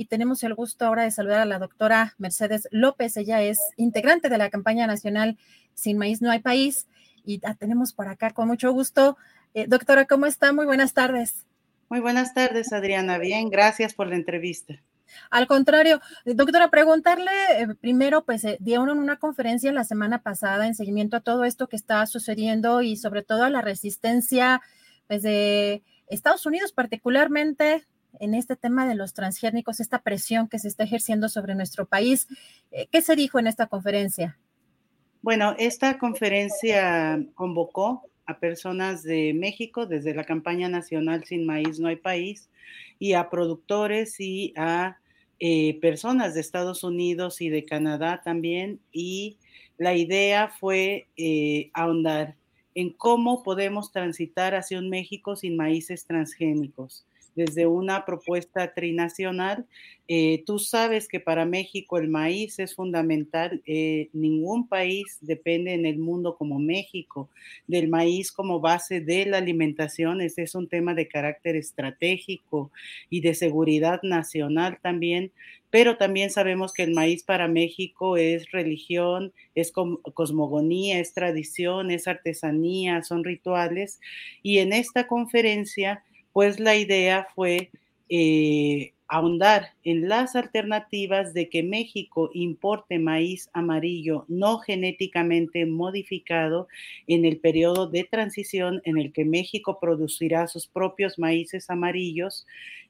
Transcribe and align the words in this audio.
Y 0.00 0.06
tenemos 0.06 0.42
el 0.44 0.54
gusto 0.54 0.86
ahora 0.86 1.02
de 1.02 1.10
saludar 1.10 1.40
a 1.40 1.44
la 1.44 1.58
doctora 1.58 2.14
Mercedes 2.16 2.66
López. 2.70 3.18
Ella 3.18 3.42
es 3.42 3.58
integrante 3.76 4.30
de 4.30 4.38
la 4.38 4.48
campaña 4.48 4.86
nacional 4.86 5.36
Sin 5.74 5.98
Maíz 5.98 6.22
No 6.22 6.30
hay 6.30 6.38
País 6.38 6.86
y 7.22 7.38
la 7.40 7.54
tenemos 7.54 7.92
por 7.92 8.08
acá 8.08 8.30
con 8.30 8.48
mucho 8.48 8.72
gusto. 8.72 9.18
Eh, 9.52 9.66
doctora, 9.68 10.06
¿cómo 10.06 10.24
está? 10.24 10.54
Muy 10.54 10.64
buenas 10.64 10.94
tardes. 10.94 11.44
Muy 11.90 12.00
buenas 12.00 12.32
tardes, 12.32 12.72
Adriana. 12.72 13.18
Bien, 13.18 13.50
gracias 13.50 13.92
por 13.92 14.06
la 14.06 14.16
entrevista. 14.16 14.82
Al 15.28 15.46
contrario, 15.46 16.00
eh, 16.24 16.32
doctora, 16.32 16.70
preguntarle 16.70 17.30
eh, 17.58 17.66
primero, 17.78 18.24
pues 18.24 18.46
dieron 18.58 18.88
una 18.88 19.18
conferencia 19.18 19.70
la 19.70 19.84
semana 19.84 20.22
pasada 20.22 20.66
en 20.66 20.74
seguimiento 20.74 21.18
a 21.18 21.20
todo 21.20 21.44
esto 21.44 21.68
que 21.68 21.76
está 21.76 22.06
sucediendo 22.06 22.80
y 22.80 22.96
sobre 22.96 23.22
todo 23.22 23.44
a 23.44 23.50
la 23.50 23.60
resistencia 23.60 24.62
pues, 25.08 25.20
de 25.20 25.82
Estados 26.06 26.46
Unidos, 26.46 26.72
particularmente 26.72 27.84
en 28.18 28.34
este 28.34 28.56
tema 28.56 28.88
de 28.88 28.94
los 28.94 29.14
transgénicos, 29.14 29.80
esta 29.80 30.02
presión 30.02 30.48
que 30.48 30.58
se 30.58 30.68
está 30.68 30.84
ejerciendo 30.84 31.28
sobre 31.28 31.54
nuestro 31.54 31.86
país. 31.86 32.26
Eh, 32.70 32.88
¿Qué 32.90 33.02
se 33.02 33.16
dijo 33.16 33.38
en 33.38 33.46
esta 33.46 33.66
conferencia? 33.66 34.38
Bueno, 35.22 35.54
esta 35.58 35.98
conferencia 35.98 37.22
convocó 37.34 38.02
a 38.26 38.38
personas 38.38 39.02
de 39.02 39.34
México 39.34 39.86
desde 39.86 40.14
la 40.14 40.24
campaña 40.24 40.68
nacional 40.68 41.24
Sin 41.24 41.44
Maíz 41.44 41.78
No 41.78 41.88
hay 41.88 41.96
País 41.96 42.48
y 42.98 43.14
a 43.14 43.28
productores 43.28 44.18
y 44.20 44.54
a 44.56 44.98
eh, 45.38 45.78
personas 45.80 46.34
de 46.34 46.40
Estados 46.40 46.84
Unidos 46.84 47.40
y 47.40 47.48
de 47.48 47.64
Canadá 47.64 48.22
también. 48.24 48.80
Y 48.92 49.38
la 49.78 49.94
idea 49.94 50.48
fue 50.48 51.08
eh, 51.16 51.70
ahondar 51.74 52.36
en 52.74 52.92
cómo 52.92 53.42
podemos 53.42 53.92
transitar 53.92 54.54
hacia 54.54 54.78
un 54.78 54.88
México 54.88 55.36
sin 55.36 55.56
maíces 55.56 56.06
transgénicos 56.06 57.04
desde 57.34 57.66
una 57.66 58.04
propuesta 58.04 58.72
trinacional. 58.74 59.66
Eh, 60.08 60.42
tú 60.44 60.58
sabes 60.58 61.06
que 61.06 61.20
para 61.20 61.44
México 61.44 61.96
el 61.96 62.08
maíz 62.08 62.58
es 62.58 62.74
fundamental. 62.74 63.62
Eh, 63.64 64.08
ningún 64.12 64.66
país 64.66 65.18
depende 65.20 65.72
en 65.72 65.86
el 65.86 65.98
mundo 65.98 66.36
como 66.36 66.58
México 66.58 67.28
del 67.68 67.88
maíz 67.88 68.32
como 68.32 68.58
base 68.60 69.00
de 69.00 69.26
la 69.26 69.38
alimentación. 69.38 70.20
Ese 70.20 70.42
es 70.42 70.54
un 70.54 70.68
tema 70.68 70.94
de 70.94 71.06
carácter 71.06 71.54
estratégico 71.54 72.72
y 73.08 73.20
de 73.20 73.34
seguridad 73.34 74.00
nacional 74.02 74.78
también. 74.82 75.30
Pero 75.70 75.96
también 75.96 76.30
sabemos 76.30 76.72
que 76.72 76.82
el 76.82 76.92
maíz 76.92 77.22
para 77.22 77.46
México 77.46 78.16
es 78.16 78.50
religión, 78.50 79.32
es 79.54 79.70
cosmogonía, 79.70 80.98
es 80.98 81.14
tradición, 81.14 81.92
es 81.92 82.08
artesanía, 82.08 83.04
son 83.04 83.22
rituales. 83.22 84.00
Y 84.42 84.58
en 84.58 84.72
esta 84.72 85.06
conferencia 85.06 86.02
pues 86.32 86.60
la 86.60 86.76
idea 86.76 87.26
fue 87.34 87.70
eh, 88.08 88.92
ahondar 89.10 89.70
en 89.82 90.08
las 90.08 90.36
alternativas 90.36 91.34
de 91.34 91.48
que 91.48 91.64
México 91.64 92.30
importe 92.32 92.98
maíz 93.00 93.50
amarillo 93.52 94.24
no 94.28 94.58
genéticamente 94.58 95.66
modificado 95.66 96.68
en 97.08 97.24
el 97.24 97.38
periodo 97.38 97.88
de 97.88 98.04
transición 98.04 98.80
en 98.84 98.98
el 98.98 99.12
que 99.12 99.24
México 99.24 99.78
producirá 99.80 100.46
sus 100.46 100.68
propios 100.68 101.18
maíces 101.18 101.70
amarillos 101.70 102.46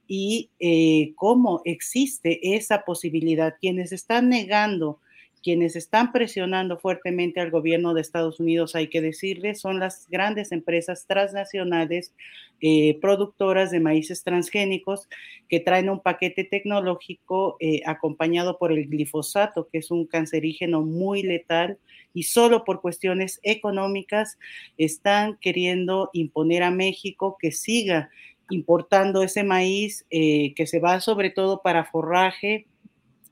y 0.06 0.50
eh, 0.58 1.12
cómo 1.14 1.62
existe 1.64 2.54
esa 2.54 2.82
posibilidad. 2.84 3.54
Quienes 3.58 3.92
están 3.92 4.28
negando 4.28 4.98
quienes 5.42 5.76
están 5.76 6.12
presionando 6.12 6.78
fuertemente 6.78 7.40
al 7.40 7.50
gobierno 7.50 7.94
de 7.94 8.00
Estados 8.00 8.40
Unidos, 8.40 8.74
hay 8.74 8.88
que 8.88 9.00
decirles, 9.00 9.60
son 9.60 9.80
las 9.80 10.06
grandes 10.08 10.52
empresas 10.52 11.06
transnacionales 11.06 12.14
eh, 12.60 12.98
productoras 13.00 13.70
de 13.70 13.80
maíces 13.80 14.22
transgénicos 14.22 15.08
que 15.48 15.60
traen 15.60 15.88
un 15.88 16.00
paquete 16.00 16.44
tecnológico 16.44 17.56
eh, 17.58 17.80
acompañado 17.86 18.58
por 18.58 18.70
el 18.70 18.86
glifosato, 18.86 19.68
que 19.72 19.78
es 19.78 19.90
un 19.90 20.06
cancerígeno 20.06 20.82
muy 20.82 21.22
letal 21.22 21.78
y 22.12 22.24
solo 22.24 22.64
por 22.64 22.82
cuestiones 22.82 23.40
económicas 23.42 24.38
están 24.76 25.38
queriendo 25.40 26.10
imponer 26.12 26.62
a 26.62 26.70
México 26.70 27.36
que 27.40 27.52
siga 27.52 28.10
importando 28.50 29.22
ese 29.22 29.44
maíz 29.44 30.04
eh, 30.10 30.52
que 30.54 30.66
se 30.66 30.80
va 30.80 31.00
sobre 31.00 31.30
todo 31.30 31.62
para 31.62 31.84
forraje, 31.84 32.66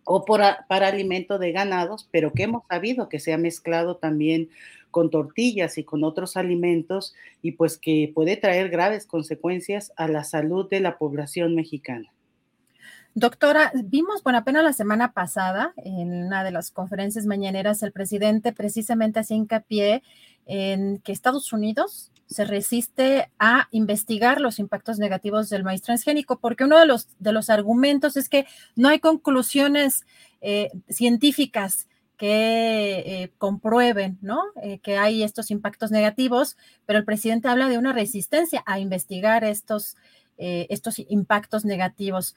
o 0.09 0.25
para 0.25 0.87
alimento 0.87 1.39
de 1.39 1.53
ganados, 1.53 2.09
pero 2.11 2.33
que 2.33 2.45
hemos 2.45 2.67
sabido 2.67 3.09
que 3.09 3.21
se 3.21 3.33
ha 3.33 3.39
mezclado 3.39 3.97
también 3.97 4.49
con 4.91 5.11
tortillas 5.11 5.77
y 5.77 5.85
con 5.85 6.03
otros 6.03 6.37
alimentos 6.37 7.15
y 7.43 7.53
pues 7.53 7.77
que 7.77 8.11
puede 8.15 8.37
traer 8.37 8.71
graves 8.71 9.07
consecuencias 9.07 9.93
a 9.97 10.09
la 10.09 10.25
salud 10.25 10.69
de 10.69 10.81
la 10.81 10.97
población 10.97 11.55
mexicana. 11.55 12.11
Doctora, 13.15 13.71
vimos, 13.75 14.23
bueno, 14.23 14.39
apenas 14.39 14.65
la 14.65 14.73
semana 14.73 15.13
pasada, 15.13 15.75
en 15.77 16.27
una 16.27 16.45
de 16.45 16.53
las 16.53 16.71
conferencias 16.71 17.27
mañaneras, 17.27 17.83
el 17.83 17.93
presidente 17.93 18.53
precisamente 18.53 19.21
hacía 19.21 19.37
hincapié 19.37 20.03
en 20.47 20.99
que 20.99 21.13
Estados 21.13 21.53
Unidos 21.53 22.13
se 22.28 22.44
resiste 22.44 23.31
a 23.39 23.69
investigar 23.71 24.41
los 24.41 24.59
impactos 24.59 24.99
negativos 24.99 25.49
del 25.49 25.65
maíz 25.65 25.83
transgénico, 25.83 26.39
porque 26.39 26.65
uno 26.65 26.78
de 26.78 26.87
los, 26.87 27.09
de 27.19 27.33
los 27.33 27.50
argumentos 27.50 28.16
es 28.16 28.28
que 28.28 28.47
no 28.77 28.89
hay 28.89 29.00
conclusiones 29.00 30.05
eh, 30.41 30.71
científicas 30.89 31.89
que 32.16 32.99
eh, 33.06 33.33
comprueben, 33.39 34.19
¿no? 34.21 34.43
Eh, 34.62 34.78
que 34.81 34.97
hay 34.97 35.22
estos 35.22 35.50
impactos 35.50 35.91
negativos, 35.91 36.56
pero 36.84 36.99
el 36.99 37.05
presidente 37.05 37.49
habla 37.49 37.69
de 37.69 37.78
una 37.78 37.93
resistencia 37.93 38.62
a 38.66 38.78
investigar 38.78 39.45
estos, 39.45 39.97
estos 40.37 41.00
impactos 41.09 41.65
negativos. 41.65 42.37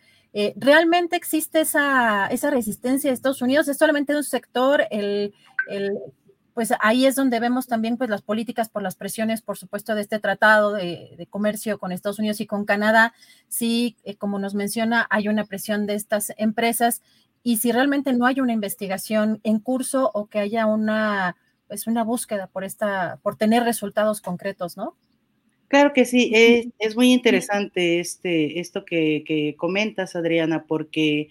¿Realmente 0.56 1.16
existe 1.16 1.62
esa, 1.62 2.26
esa 2.28 2.50
resistencia 2.50 3.12
de 3.12 3.14
Estados 3.14 3.44
Unidos? 3.44 3.68
¿Es 3.68 3.78
solamente 3.78 4.16
un 4.16 4.24
sector 4.24 4.88
el, 4.90 5.36
el 5.68 6.00
pues 6.54 6.74
ahí 6.82 7.06
es 7.06 7.16
donde 7.16 7.40
vemos 7.40 7.68
también 7.68 7.98
pues 7.98 8.10
las 8.10 8.22
políticas 8.22 8.70
por 8.70 8.82
las 8.82 8.96
presiones, 8.96 9.42
por 9.42 9.58
supuesto, 9.58 9.96
de 9.96 10.02
este 10.02 10.20
tratado 10.20 10.74
de, 10.74 11.28
comercio 11.30 11.80
con 11.80 11.92
Estados 11.92 12.20
Unidos 12.20 12.42
y 12.42 12.46
con 12.46 12.66
Canadá. 12.66 13.14
Sí, 13.48 13.96
eh, 14.04 14.16
como 14.16 14.40
nos 14.40 14.54
menciona, 14.54 15.08
hay 15.10 15.28
una 15.28 15.46
presión 15.46 15.86
de 15.86 15.96
estas 15.96 16.34
empresas 16.38 17.02
y 17.44 17.58
si 17.58 17.72
realmente 17.72 18.14
no 18.14 18.26
hay 18.26 18.40
una 18.40 18.54
investigación 18.54 19.40
en 19.44 19.60
curso 19.60 20.12
o 20.14 20.28
que 20.28 20.40
haya 20.40 20.66
una 20.66 21.36
pues 21.68 21.88
una 21.88 22.04
búsqueda 22.04 22.48
por 22.48 22.66
esta, 22.66 23.20
por 23.24 23.38
tener 23.38 23.64
resultados 23.64 24.20
concretos, 24.20 24.76
¿no? 24.76 24.98
Claro 25.70 25.94
que 25.94 26.04
sí, 26.04 26.30
es, 26.80 26.98
muy 26.98 27.14
interesante 27.14 28.02
este, 28.02 28.60
esto 28.60 28.84
que, 28.84 29.24
que 29.26 29.56
comentas, 29.56 30.18
Adriana, 30.18 30.66
porque 30.68 31.30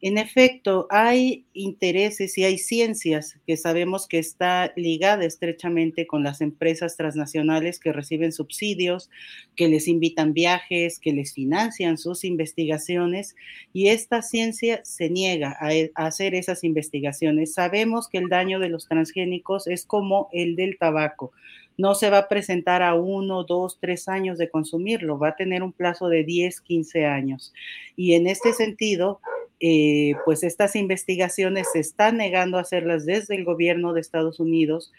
En 0.00 0.16
efecto, 0.16 0.86
hay 0.90 1.44
intereses 1.54 2.38
y 2.38 2.44
hay 2.44 2.58
ciencias 2.58 3.36
que 3.48 3.56
sabemos 3.56 4.06
que 4.06 4.20
está 4.20 4.72
ligada 4.76 5.24
estrechamente 5.24 6.06
con 6.06 6.22
las 6.22 6.40
empresas 6.40 6.96
transnacionales 6.96 7.80
que 7.80 7.92
reciben 7.92 8.30
subsidios, 8.30 9.10
que 9.56 9.66
les 9.66 9.88
invitan 9.88 10.34
viajes, 10.34 11.00
que 11.00 11.12
les 11.12 11.34
financian 11.34 11.98
sus 11.98 12.22
investigaciones 12.22 13.34
y 13.72 13.88
esta 13.88 14.22
ciencia 14.22 14.80
se 14.84 15.10
niega 15.10 15.56
a, 15.58 15.74
e, 15.74 15.90
a 15.96 16.06
hacer 16.06 16.36
esas 16.36 16.62
investigaciones. 16.62 17.54
Sabemos 17.54 18.08
que 18.08 18.18
el 18.18 18.28
daño 18.28 18.60
de 18.60 18.68
los 18.68 18.86
transgénicos 18.86 19.66
es 19.66 19.84
como 19.84 20.28
el 20.32 20.54
del 20.54 20.78
tabaco 20.78 21.32
no 21.78 21.94
se 21.94 22.10
va 22.10 22.18
a 22.18 22.28
presentar 22.28 22.82
a 22.82 22.94
uno, 22.94 23.44
dos, 23.44 23.78
tres 23.80 24.08
años 24.08 24.36
de 24.36 24.50
consumirlo, 24.50 25.16
va 25.16 25.28
a 25.28 25.36
tener 25.36 25.62
un 25.62 25.72
plazo 25.72 26.08
de 26.08 26.24
10, 26.24 26.60
15 26.60 27.06
años. 27.06 27.54
Y 27.94 28.14
en 28.14 28.26
este 28.26 28.52
sentido, 28.52 29.20
eh, 29.60 30.14
pues 30.24 30.42
estas 30.44 30.76
investigaciones 30.76 31.68
se 31.72 31.80
están 31.80 32.16
negando 32.16 32.58
a 32.58 32.62
hacerlas 32.62 33.04
desde 33.04 33.34
el 33.34 33.44
gobierno 33.44 33.92
de 33.92 34.00
Estados 34.00 34.40
Unidos, 34.40 34.92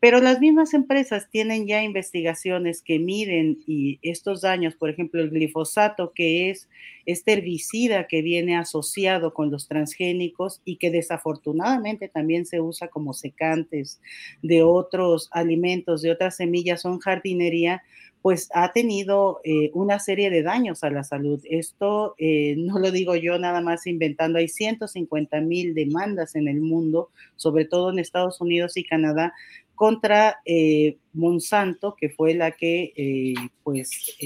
pero 0.00 0.20
las 0.20 0.40
mismas 0.40 0.74
empresas 0.74 1.28
tienen 1.30 1.66
ya 1.66 1.82
investigaciones 1.82 2.82
que 2.82 2.98
miden 2.98 3.58
y 3.66 3.98
estos 4.02 4.42
daños, 4.42 4.76
por 4.76 4.90
ejemplo, 4.90 5.20
el 5.20 5.30
glifosato, 5.30 6.12
que 6.14 6.50
es 6.50 6.68
este 7.04 7.32
herbicida 7.32 8.06
que 8.06 8.22
viene 8.22 8.56
asociado 8.56 9.34
con 9.34 9.50
los 9.50 9.66
transgénicos 9.66 10.60
y 10.64 10.76
que 10.76 10.90
desafortunadamente 10.90 12.08
también 12.08 12.46
se 12.46 12.60
usa 12.60 12.88
como 12.88 13.12
secantes 13.12 14.00
de 14.42 14.62
otros 14.62 15.28
alimentos, 15.32 16.02
de 16.02 16.12
otras 16.12 16.36
semillas 16.36 16.84
en 16.84 16.98
jardinería, 16.98 17.82
pues 18.22 18.48
ha 18.52 18.72
tenido 18.72 19.40
eh, 19.44 19.70
una 19.74 19.98
serie 19.98 20.30
de 20.30 20.42
daños 20.42 20.82
a 20.82 20.90
la 20.90 21.04
salud. 21.04 21.40
Esto 21.44 22.14
eh, 22.18 22.56
no 22.58 22.78
lo 22.78 22.90
digo 22.90 23.14
yo 23.16 23.38
nada 23.38 23.60
más 23.60 23.86
inventando, 23.86 24.38
hay 24.38 24.48
150 24.48 25.40
mil 25.40 25.74
demandas 25.74 26.34
en 26.34 26.48
el 26.48 26.60
mundo, 26.60 27.10
sobre 27.36 27.64
todo 27.64 27.90
en 27.90 27.98
Estados 27.98 28.40
Unidos 28.40 28.76
y 28.76 28.84
Canadá, 28.84 29.34
contra 29.78 30.40
eh, 30.44 30.98
Monsanto, 31.12 31.94
que 31.94 32.10
fue 32.10 32.34
la 32.34 32.50
que 32.50 33.34
pues 33.62 34.16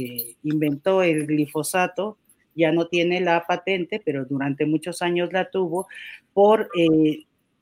inventó 0.43 1.03
el 1.03 1.27
glifosato, 1.27 2.17
ya 2.55 2.73
no 2.73 2.89
tiene 2.89 3.21
la 3.21 3.45
patente, 3.47 4.01
pero 4.03 4.25
durante 4.25 4.65
muchos 4.65 5.03
años 5.03 5.31
la 5.31 5.51
tuvo 5.51 5.89
por 6.33 6.71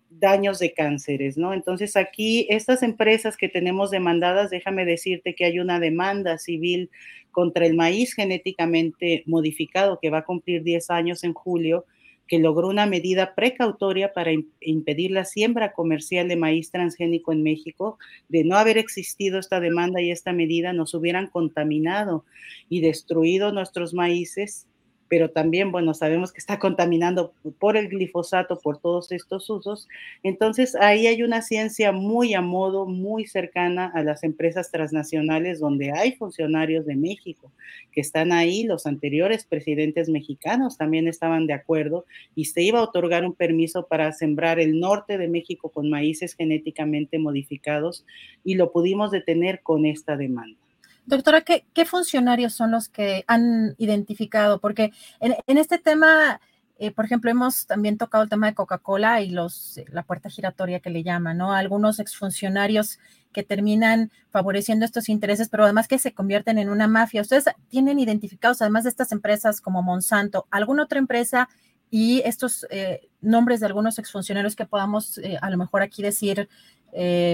daños 0.09 0.61
de 0.61 0.73
cánceres, 0.73 1.37
¿no? 1.37 1.53
Entonces 1.53 1.97
aquí 1.97 2.47
estas 2.49 2.85
empresas 2.85 3.37
que 3.37 3.49
tenemos 3.49 3.91
demandadas, 3.91 4.51
déjame 4.51 4.85
decirte 4.85 5.35
que 5.35 5.45
hay 5.45 5.59
una 5.59 5.81
demanda 5.81 6.39
civil 6.39 6.91
contra 7.33 7.67
el 7.67 7.75
maíz 7.75 8.15
genéticamente 8.15 9.25
modificado 9.27 9.99
que 10.01 10.11
va 10.11 10.19
a 10.19 10.25
cumplir 10.25 10.63
10 10.63 10.91
años 10.91 11.25
en 11.25 11.35
julio, 11.35 11.87
que 12.31 12.39
logró 12.39 12.69
una 12.69 12.87
medida 12.87 13.35
precautoria 13.35 14.13
para 14.13 14.31
impedir 14.61 15.11
la 15.11 15.25
siembra 15.25 15.73
comercial 15.73 16.29
de 16.29 16.37
maíz 16.37 16.71
transgénico 16.71 17.33
en 17.33 17.43
México. 17.43 17.99
De 18.29 18.45
no 18.45 18.57
haber 18.57 18.79
existido 18.79 19.41
esta 19.41 19.59
demanda 19.59 20.01
y 20.01 20.13
esta 20.13 20.33
medida, 20.33 20.73
nos 20.73 20.95
hubieran 20.95 21.27
contaminado 21.27 22.25
y 22.69 22.83
destruido 22.83 23.51
nuestros 23.51 23.95
maíces 23.95 24.69
pero 25.11 25.29
también, 25.29 25.73
bueno, 25.73 25.93
sabemos 25.93 26.33
que 26.33 26.39
está 26.39 26.61
contaminando 26.61 27.33
por 27.59 27.77
el 27.77 27.89
glifosato, 27.89 28.61
por 28.61 28.79
todos 28.79 29.11
estos 29.11 29.51
usos. 29.51 29.89
Entonces, 30.23 30.77
ahí 30.77 31.09
hay 31.09 31.25
una 31.25 31.43
ciencia 31.43 31.91
muy 31.91 32.33
a 32.35 32.41
modo, 32.41 32.87
muy 32.87 33.27
cercana 33.27 33.91
a 33.93 34.05
las 34.05 34.23
empresas 34.23 34.71
transnacionales, 34.71 35.59
donde 35.59 35.91
hay 35.91 36.13
funcionarios 36.13 36.87
de 36.87 36.95
México 36.95 37.51
que 37.91 38.01
están 38.01 38.31
ahí, 38.31 38.63
los 38.63 38.87
anteriores 38.87 39.45
presidentes 39.45 40.09
mexicanos 40.09 40.79
también 40.79 41.09
estaban 41.09 41.49
de 41.49 41.55
acuerdo 41.55 42.05
y 42.37 42.45
se 42.45 42.63
iba 42.63 42.79
a 42.79 42.85
otorgar 42.85 43.25
un 43.25 43.35
permiso 43.35 43.89
para 43.89 44.13
sembrar 44.13 44.61
el 44.61 44.79
norte 44.79 45.19
de 45.19 45.27
México 45.27 45.71
con 45.71 45.91
maíces 45.91 46.35
genéticamente 46.35 47.19
modificados 47.19 48.07
y 48.45 48.55
lo 48.55 48.71
pudimos 48.71 49.11
detener 49.11 49.61
con 49.63 49.87
esta 49.87 50.17
demanda. 50.17 50.70
Doctora, 51.11 51.41
¿qué, 51.41 51.85
funcionarios 51.87 52.53
son 52.53 52.71
los 52.71 52.89
que 52.89 53.25
han 53.27 53.75
identificado? 53.79 54.61
Porque 54.61 54.93
en, 55.19 55.59
este 55.59 55.79
tema, 55.79 56.41
eh, 56.79 56.93
por 56.93 57.05
ejemplo, 57.05 57.33
hemos 57.33 57.67
también 57.67 57.99
tocado 57.99 58.23
el 58.23 58.31
tema 58.31 58.47
de 58.47 58.55
Coca-Cola 58.55 59.21
y 59.21 59.31
los, 59.31 59.79
eh, 59.79 59.87
la 59.91 60.05
puerta 60.05 60.31
giratoria 60.31 60.79
que 60.79 60.89
le 60.89 61.03
llaman, 61.03 61.39
¿no? 61.39 61.53
Algunos 61.53 61.99
exfuncionarios 61.99 63.01
que 63.33 63.43
terminan 63.43 64.13
favoreciendo 64.31 64.85
estos 64.85 65.09
intereses, 65.09 65.49
pero 65.49 65.65
además 65.65 65.89
que 65.89 65.99
se 65.99 66.15
convierten 66.15 66.59
en 66.59 66.69
una 66.69 66.87
mafia. 66.87 67.23
¿Ustedes 67.23 67.47
tienen 67.69 67.99
identificados, 67.99 68.63
además 68.63 68.85
de 68.85 68.91
estas 68.91 69.11
empresas 69.11 69.61
como 69.61 69.83
Monsanto, 69.83 70.47
alguna 70.53 70.85
otra 70.85 71.01
empresa 71.01 71.49
y 71.91 72.23
estos 72.25 72.69
eh, 72.71 73.09
nombres 73.21 73.59
de 73.59 73.67
algunos 73.67 73.99
exfuncionarios 73.99 74.55
que 74.55 74.65
podamos 74.65 75.21
a 75.41 75.51
lo 75.51 75.57
mejor 75.57 75.83
aquí 75.83 76.05
decir 76.05 76.49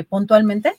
puntualmente? 0.08 0.72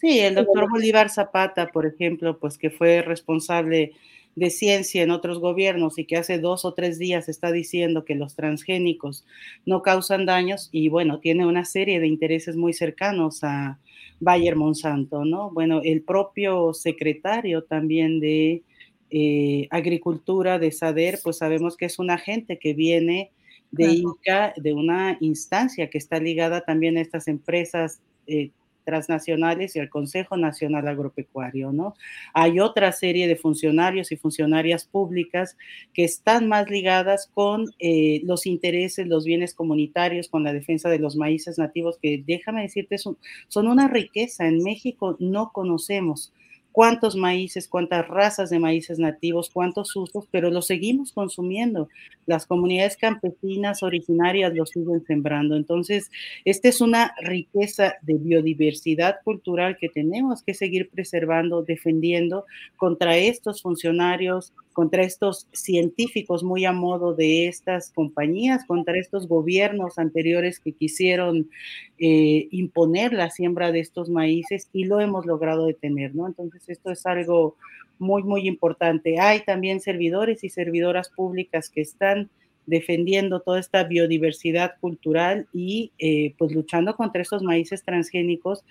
Sí, 0.00 0.20
el 0.20 0.36
doctor 0.36 0.70
Bolívar 0.70 1.10
Zapata, 1.10 1.68
por 1.68 1.86
ejemplo, 1.86 2.38
pues 2.38 2.56
que 2.56 2.70
fue 2.70 3.02
responsable 3.02 3.92
de 4.36 4.50
ciencia 4.50 5.02
en 5.02 5.10
otros 5.10 5.40
gobiernos 5.40 5.98
y 5.98 6.04
que 6.04 6.16
hace 6.16 6.38
dos 6.38 6.64
o 6.64 6.72
tres 6.72 6.98
días 6.98 7.28
está 7.28 7.50
diciendo 7.50 8.04
que 8.04 8.14
los 8.14 8.36
transgénicos 8.36 9.24
no 9.66 9.82
causan 9.82 10.26
daños 10.26 10.68
y 10.70 10.88
bueno, 10.88 11.18
tiene 11.18 11.46
una 11.46 11.64
serie 11.64 11.98
de 11.98 12.06
intereses 12.06 12.56
muy 12.56 12.72
cercanos 12.72 13.42
a 13.42 13.80
Bayer 14.20 14.54
Monsanto, 14.54 15.24
¿no? 15.24 15.50
Bueno, 15.50 15.80
el 15.82 16.02
propio 16.02 16.72
secretario 16.74 17.64
también 17.64 18.20
de 18.20 18.62
eh, 19.10 19.66
Agricultura 19.70 20.58
de 20.58 20.70
SADER, 20.70 21.18
pues 21.22 21.38
sabemos 21.38 21.76
que 21.76 21.86
es 21.86 21.98
un 21.98 22.10
agente 22.10 22.58
que 22.58 22.74
viene 22.74 23.32
de 23.70 23.92
INCA, 23.92 24.54
de 24.56 24.72
una 24.72 25.18
instancia 25.20 25.90
que 25.90 25.98
está 25.98 26.20
ligada 26.20 26.62
también 26.62 26.96
a 26.96 27.00
estas 27.00 27.28
empresas 27.28 28.00
eh, 28.26 28.50
transnacionales 28.88 29.76
y 29.76 29.80
al 29.80 29.90
Consejo 29.90 30.38
Nacional 30.38 30.88
Agropecuario, 30.88 31.72
¿no? 31.72 31.94
Hay 32.32 32.58
otra 32.58 32.90
serie 32.92 33.28
de 33.28 33.36
funcionarios 33.36 34.12
y 34.12 34.16
funcionarias 34.16 34.86
públicas 34.86 35.58
que 35.92 36.04
están 36.04 36.48
más 36.48 36.70
ligadas 36.70 37.30
con 37.34 37.66
eh, 37.80 38.22
los 38.24 38.46
intereses, 38.46 39.06
los 39.06 39.26
bienes 39.26 39.52
comunitarios, 39.52 40.30
con 40.30 40.42
la 40.42 40.54
defensa 40.54 40.88
de 40.88 41.00
los 41.00 41.16
maíces 41.16 41.58
nativos, 41.58 41.98
que 42.00 42.24
déjame 42.26 42.62
decirte, 42.62 42.96
son 42.96 43.18
una 43.54 43.88
riqueza. 43.88 44.46
En 44.46 44.62
México 44.62 45.18
no 45.20 45.50
conocemos 45.52 46.32
cuántos 46.78 47.16
maíces, 47.16 47.66
cuántas 47.66 48.06
razas 48.06 48.50
de 48.50 48.60
maíces 48.60 49.00
nativos, 49.00 49.50
cuántos 49.52 49.96
usos, 49.96 50.28
pero 50.30 50.48
los 50.48 50.68
seguimos 50.68 51.10
consumiendo. 51.10 51.88
Las 52.24 52.46
comunidades 52.46 52.96
campesinas 52.96 53.82
originarias 53.82 54.54
los 54.54 54.70
siguen 54.70 55.04
sembrando. 55.04 55.56
Entonces, 55.56 56.08
esta 56.44 56.68
es 56.68 56.80
una 56.80 57.16
riqueza 57.20 57.94
de 58.02 58.14
biodiversidad 58.14 59.16
cultural 59.24 59.76
que 59.76 59.88
tenemos 59.88 60.44
que 60.44 60.54
seguir 60.54 60.88
preservando, 60.88 61.64
defendiendo 61.64 62.44
contra 62.76 63.16
estos 63.16 63.60
funcionarios, 63.60 64.52
contra 64.72 65.02
estos 65.02 65.48
científicos 65.50 66.44
muy 66.44 66.64
a 66.64 66.70
modo 66.70 67.12
de 67.12 67.48
estas 67.48 67.90
compañías, 67.90 68.64
contra 68.64 68.96
estos 68.96 69.26
gobiernos 69.26 69.98
anteriores 69.98 70.60
que 70.60 70.70
quisieron 70.70 71.50
eh, 71.98 72.48
imponer 72.50 73.12
la 73.12 73.30
siembra 73.30 73.72
de 73.72 73.80
estos 73.80 74.08
maíces 74.08 74.68
y 74.72 74.84
lo 74.84 75.00
hemos 75.00 75.26
logrado 75.26 75.66
detener, 75.66 76.14
¿no? 76.14 76.26
Entonces, 76.26 76.68
esto 76.68 76.90
es 76.90 77.06
algo 77.06 77.56
muy, 77.98 78.22
muy 78.22 78.46
importante. 78.46 79.18
Hay 79.18 79.40
también 79.40 79.80
servidores 79.80 80.44
y 80.44 80.48
servidoras 80.48 81.10
públicas 81.10 81.70
que 81.70 81.80
están 81.80 82.30
defendiendo 82.68 83.40
toda 83.40 83.58
esta 83.58 83.84
biodiversidad 83.84 84.74
cultural 84.80 85.48
y 85.54 85.90
eh, 85.98 86.34
pues 86.36 86.52
luchando 86.52 86.94
contra 86.96 87.22
estos 87.22 87.42
maíces 87.42 87.82
transgénicos 87.82 88.62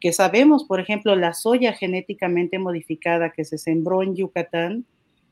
que 0.00 0.12
sabemos, 0.12 0.64
por 0.64 0.80
ejemplo, 0.80 1.14
la 1.14 1.34
soya 1.34 1.72
genéticamente 1.72 2.58
modificada 2.58 3.30
que 3.30 3.44
se 3.44 3.56
sembró 3.56 4.02
en 4.02 4.16
Yucatán, 4.16 4.84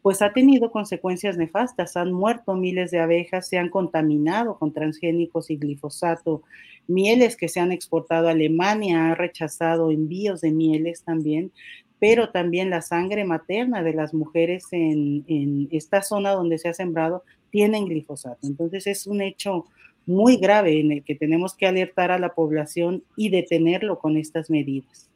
pues 0.03 0.21
ha 0.21 0.33
tenido 0.33 0.71
consecuencias 0.73 1.37
nefastas. 1.37 1.97
Han 1.97 2.13
muerto 2.13 2.55
miles 2.55 2.91
de 2.91 2.99
abejas, 2.99 3.49
se 3.49 3.57
han 3.57 3.71
contaminado 3.71 4.59
con 4.59 4.73
transgénicos 4.73 5.49
y 5.51 5.57
glifosato. 5.57 6.43
Mieles 6.89 7.37
que 7.37 7.49
se 7.49 7.61
han 7.61 7.71
exportado 7.71 8.29
a 8.29 8.33
Alemania 8.33 9.13
ha 9.13 9.15
rechazado 9.15 9.93
envíos 9.93 10.41
de 10.41 10.51
mieles 10.51 11.05
también, 11.05 11.53
pero 12.01 12.31
también 12.31 12.69
la 12.69 12.83
sangre 12.83 13.25
materna 13.25 13.85
de 13.85 13.95
las 13.95 14.13
mujeres 14.13 14.67
en, 14.73 15.25
en 15.29 15.69
esta 15.71 16.03
zona 16.03 16.33
donde 16.33 16.59
se 16.59 16.69
ha 16.69 16.75
sembrado 16.75 17.23
tienen 17.51 17.87
glifosato. 17.87 18.47
Entonces 18.49 18.89
es 18.89 19.07
un 19.07 19.23
hecho 19.23 19.67
muy 20.05 20.37
grave 20.37 20.81
en 20.81 20.91
el 20.91 21.05
que 21.05 21.15
tenemos 21.15 21.55
que 21.55 21.67
alertar 21.67 22.11
a 22.11 22.19
la 22.19 22.35
población 22.35 23.05
y 23.17 23.29
detenerlo 23.29 24.01
con 24.01 24.17
estas 24.17 24.51
medidas. 24.51 25.09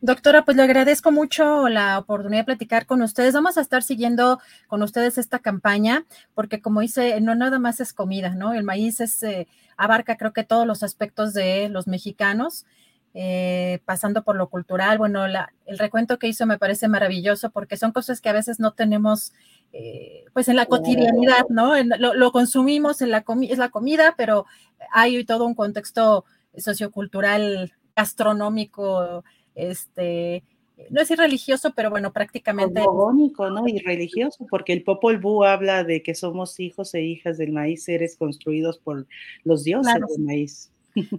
Doctora, 0.00 0.44
pues 0.44 0.56
le 0.56 0.62
agradezco 0.62 1.10
mucho 1.10 1.68
la 1.68 1.98
oportunidad 1.98 2.40
de 2.40 2.44
platicar 2.44 2.86
con 2.86 3.02
ustedes. 3.02 3.34
Vamos 3.34 3.56
a 3.56 3.60
estar 3.60 3.82
siguiendo 3.82 4.40
con 4.68 4.82
ustedes 4.82 5.18
esta 5.18 5.38
campaña, 5.38 6.04
porque 6.34 6.60
como 6.60 6.80
dice, 6.80 7.20
no 7.20 7.34
nada 7.34 7.58
más 7.58 7.80
es 7.80 7.92
comida, 7.92 8.30
¿no? 8.34 8.52
El 8.52 8.64
maíz 8.64 9.00
es, 9.00 9.22
eh, 9.22 9.48
abarca 9.76 10.16
creo 10.16 10.32
que 10.32 10.44
todos 10.44 10.66
los 10.66 10.82
aspectos 10.82 11.34
de 11.34 11.68
los 11.68 11.86
mexicanos. 11.86 12.66
Eh, 13.18 13.80
pasando 13.86 14.24
por 14.24 14.36
lo 14.36 14.50
cultural. 14.50 14.98
Bueno, 14.98 15.26
la, 15.26 15.50
el 15.64 15.78
recuento 15.78 16.18
que 16.18 16.28
hizo 16.28 16.44
me 16.44 16.58
parece 16.58 16.86
maravilloso 16.86 17.48
porque 17.48 17.78
son 17.78 17.90
cosas 17.92 18.20
que 18.20 18.28
a 18.28 18.34
veces 18.34 18.60
no 18.60 18.72
tenemos 18.72 19.32
eh, 19.72 20.26
pues 20.34 20.48
en 20.48 20.56
la 20.56 20.66
cotidianidad, 20.66 21.46
¿no? 21.48 21.72
lo, 21.82 22.30
consumimos 22.30 23.00
en 23.00 23.10
la 23.10 23.24
es 23.48 23.56
la 23.56 23.70
comida, 23.70 24.14
pero 24.18 24.44
hay 24.92 25.24
todo 25.24 25.46
un 25.46 25.54
contexto 25.54 26.26
sociocultural, 26.58 27.72
gastronómico, 27.96 29.24
este, 29.56 30.44
no 30.90 31.00
es 31.00 31.10
irreligioso, 31.10 31.72
pero 31.74 31.90
bueno, 31.90 32.12
prácticamente. 32.12 32.80
Cosmogónico, 32.84 33.50
¿no? 33.50 33.66
Y 33.66 33.78
religioso, 33.78 34.46
porque 34.48 34.72
el 34.72 34.84
Popol 34.84 35.18
Vuh 35.18 35.44
habla 35.44 35.84
de 35.84 36.02
que 36.02 36.14
somos 36.14 36.60
hijos 36.60 36.94
e 36.94 37.02
hijas 37.02 37.38
del 37.38 37.52
maíz, 37.52 37.84
seres 37.84 38.16
construidos 38.16 38.78
por 38.78 39.06
los 39.42 39.64
dioses 39.64 39.94
del 39.94 40.24
maíz. 40.24 40.70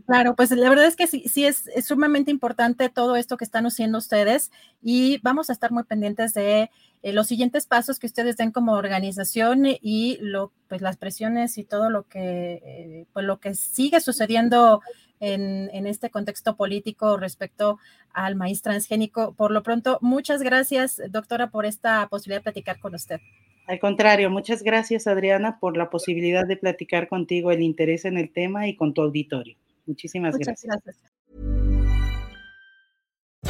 Claro, 0.08 0.36
pues 0.36 0.52
la 0.52 0.70
verdad 0.70 0.86
es 0.86 0.96
que 0.96 1.08
sí, 1.08 1.24
sí 1.28 1.46
es, 1.46 1.70
sumamente 1.86 2.32
importante 2.32 2.90
todo 2.90 3.16
esto 3.16 3.38
que 3.38 3.44
están 3.44 3.66
haciendo 3.66 3.98
ustedes 3.98 4.52
y 4.82 5.20
vamos 5.22 5.50
a 5.50 5.54
estar 5.54 5.72
muy 5.72 5.84
pendientes 5.84 6.34
de 6.34 6.70
eh, 7.04 7.14
los 7.14 7.28
siguientes 7.28 7.68
pasos 7.68 8.00
que 8.00 8.08
ustedes 8.08 8.38
den 8.38 8.52
como 8.52 8.74
organización 8.74 9.66
y 9.66 10.18
lo, 10.22 10.52
pues 10.68 10.82
las 10.82 10.98
presiones 10.98 11.58
y 11.58 11.64
todo 11.64 11.90
lo 11.90 12.04
que, 12.04 12.62
eh, 12.66 13.06
pues 13.14 13.26
lo 13.26 13.40
que 13.40 13.54
sigue 13.54 14.00
sucediendo 14.00 14.82
en, 15.20 15.70
en, 15.74 15.88
este 15.88 16.10
contexto 16.10 16.56
político 16.56 17.18
respecto 17.18 17.80
al 18.14 18.36
maíz 18.36 18.62
transgénico. 18.62 19.34
Por 19.34 19.52
lo 19.52 19.64
pronto, 19.64 19.98
muchas 20.02 20.42
gracias, 20.42 21.02
doctora, 21.10 21.50
por 21.50 21.66
esta 21.66 22.08
posibilidad 22.08 22.40
de 22.40 22.44
platicar 22.44 22.80
con 22.80 22.96
usted. 22.96 23.20
Al 23.68 23.80
contrario, 23.80 24.30
muchas 24.30 24.64
gracias, 24.64 25.08
Adriana, 25.08 25.60
por 25.60 25.76
la 25.76 25.90
posibilidad 25.90 26.48
de 26.48 26.56
platicar 26.56 27.10
contigo 27.10 27.52
el 27.52 27.62
interés 27.62 28.06
en 28.06 28.18
el 28.18 28.32
tema 28.32 28.68
y 28.68 28.76
con 28.76 28.94
tu 28.94 29.02
auditorio. 29.02 29.58
Muchísimas 29.88 30.36
Muchas 30.38 30.62
gracias. 30.64 31.17